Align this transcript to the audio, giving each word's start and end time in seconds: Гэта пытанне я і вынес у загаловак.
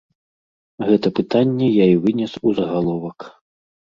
Гэта 0.87 1.07
пытанне 1.19 1.67
я 1.69 1.85
і 1.93 1.99
вынес 2.05 2.33
у 2.47 2.57
загаловак. 2.61 3.19